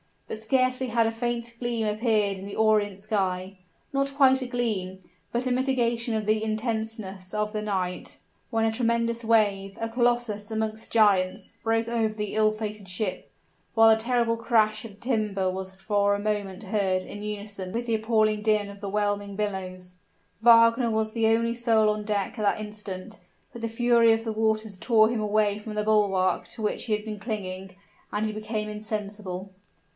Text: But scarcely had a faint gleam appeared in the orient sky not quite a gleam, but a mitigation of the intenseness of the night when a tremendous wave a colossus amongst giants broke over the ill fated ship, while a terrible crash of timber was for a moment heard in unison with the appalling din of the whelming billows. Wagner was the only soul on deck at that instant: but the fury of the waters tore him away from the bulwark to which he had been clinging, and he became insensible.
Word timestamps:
But 0.27 0.37
scarcely 0.39 0.87
had 0.87 1.05
a 1.07 1.11
faint 1.11 1.55
gleam 1.59 1.85
appeared 1.85 2.37
in 2.37 2.45
the 2.45 2.55
orient 2.55 2.99
sky 2.99 3.59
not 3.93 4.15
quite 4.15 4.41
a 4.41 4.47
gleam, 4.47 4.97
but 5.31 5.45
a 5.45 5.51
mitigation 5.51 6.15
of 6.15 6.25
the 6.25 6.41
intenseness 6.41 7.33
of 7.35 7.51
the 7.53 7.61
night 7.61 8.17
when 8.49 8.65
a 8.65 8.71
tremendous 8.71 9.23
wave 9.25 9.77
a 9.79 9.89
colossus 9.89 10.49
amongst 10.49 10.89
giants 10.89 11.51
broke 11.63 11.87
over 11.89 12.13
the 12.15 12.33
ill 12.33 12.51
fated 12.51 12.87
ship, 12.87 13.29
while 13.75 13.89
a 13.89 13.97
terrible 13.97 14.37
crash 14.37 14.85
of 14.85 14.99
timber 15.01 15.51
was 15.51 15.75
for 15.75 16.15
a 16.15 16.19
moment 16.19 16.63
heard 16.63 17.03
in 17.03 17.21
unison 17.21 17.71
with 17.71 17.85
the 17.85 17.93
appalling 17.95 18.41
din 18.41 18.69
of 18.69 18.79
the 18.79 18.89
whelming 18.89 19.35
billows. 19.35 19.93
Wagner 20.41 20.89
was 20.89 21.11
the 21.11 21.27
only 21.27 21.53
soul 21.53 21.89
on 21.89 22.05
deck 22.05 22.39
at 22.39 22.43
that 22.43 22.59
instant: 22.59 23.19
but 23.51 23.61
the 23.61 23.67
fury 23.69 24.13
of 24.13 24.23
the 24.23 24.31
waters 24.33 24.77
tore 24.77 25.09
him 25.09 25.19
away 25.19 25.59
from 25.59 25.75
the 25.75 25.83
bulwark 25.83 26.47
to 26.47 26.61
which 26.61 26.85
he 26.85 26.93
had 26.93 27.03
been 27.03 27.19
clinging, 27.19 27.75
and 28.13 28.25
he 28.25 28.31
became 28.31 28.67
insensible. 28.69 29.51